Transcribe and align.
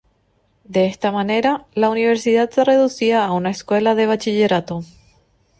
De 0.63 0.87
esta 0.87 1.11
manera 1.11 1.67
la 1.75 1.91
universidad 1.91 2.49
se 2.49 2.63
reducía 2.63 3.23
a 3.23 3.31
una 3.33 3.51
escuela 3.51 3.93
de 3.93 4.07
bachillerato. 4.07 4.81